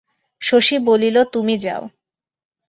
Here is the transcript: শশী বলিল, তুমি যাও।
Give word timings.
শশী 0.41 0.77
বলিল, 0.79 1.17
তুমি 1.33 1.55
যাও। 1.57 1.83